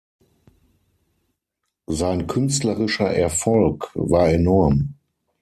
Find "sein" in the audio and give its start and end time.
1.85-2.25